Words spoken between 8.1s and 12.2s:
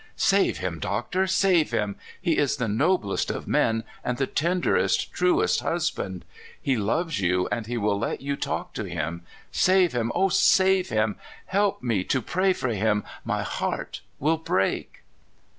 you talk to him. Save him, O save him! Help me to